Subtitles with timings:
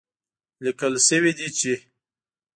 [0.63, 1.73] ليکل شوي دي چې